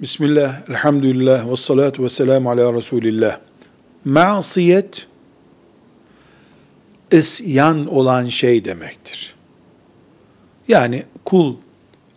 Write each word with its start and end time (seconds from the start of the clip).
Bismillah, 0.00 0.68
elhamdülillah, 0.70 1.50
ve 1.50 1.56
salatu 1.56 2.04
ve 2.04 2.08
selamu 2.08 2.50
ala 2.50 2.74
Resulillah. 2.74 3.38
Masiyet, 4.04 5.06
isyan 7.12 7.86
olan 7.86 8.26
şey 8.26 8.64
demektir. 8.64 9.34
Yani 10.68 11.04
kul, 11.24 11.56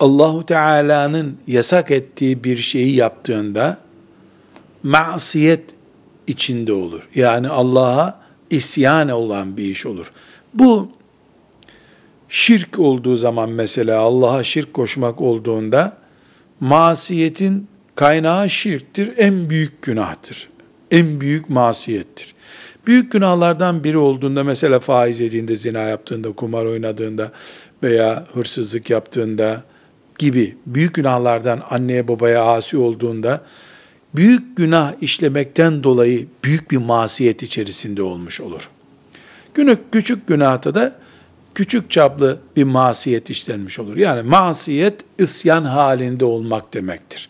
Allahu 0.00 0.46
Teala'nın 0.46 1.38
yasak 1.46 1.90
ettiği 1.90 2.44
bir 2.44 2.56
şeyi 2.56 2.94
yaptığında, 2.94 3.78
masiyet 4.82 5.64
içinde 6.26 6.72
olur. 6.72 7.08
Yani 7.14 7.48
Allah'a 7.48 8.20
isyan 8.50 9.08
olan 9.08 9.56
bir 9.56 9.64
iş 9.64 9.86
olur. 9.86 10.12
Bu, 10.54 10.88
şirk 12.28 12.78
olduğu 12.78 13.16
zaman 13.16 13.50
mesela, 13.50 14.00
Allah'a 14.00 14.44
şirk 14.44 14.74
koşmak 14.74 15.20
olduğunda, 15.20 15.96
masiyetin 16.60 17.69
kaynağı 18.00 18.50
şirktir, 18.50 19.12
en 19.16 19.50
büyük 19.50 19.82
günahtır. 19.82 20.48
En 20.90 21.20
büyük 21.20 21.48
masiyettir. 21.48 22.34
Büyük 22.86 23.12
günahlardan 23.12 23.84
biri 23.84 23.98
olduğunda 23.98 24.44
mesela 24.44 24.80
faiz 24.80 25.20
yediğinde, 25.20 25.56
zina 25.56 25.78
yaptığında, 25.78 26.32
kumar 26.32 26.64
oynadığında 26.64 27.32
veya 27.82 28.26
hırsızlık 28.32 28.90
yaptığında 28.90 29.62
gibi 30.18 30.56
büyük 30.66 30.94
günahlardan 30.94 31.62
anneye 31.70 32.08
babaya 32.08 32.44
asi 32.44 32.76
olduğunda 32.76 33.40
büyük 34.14 34.56
günah 34.56 34.92
işlemekten 35.00 35.82
dolayı 35.82 36.26
büyük 36.44 36.70
bir 36.70 36.76
masiyet 36.76 37.42
içerisinde 37.42 38.02
olmuş 38.02 38.40
olur. 38.40 38.68
Günlük 39.54 39.92
küçük 39.92 40.26
günahta 40.26 40.74
da 40.74 40.96
küçük 41.54 41.90
çaplı 41.90 42.40
bir 42.56 42.64
masiyet 42.64 43.30
işlenmiş 43.30 43.78
olur. 43.78 43.96
Yani 43.96 44.22
masiyet 44.22 44.94
isyan 45.18 45.64
halinde 45.64 46.24
olmak 46.24 46.74
demektir. 46.74 47.29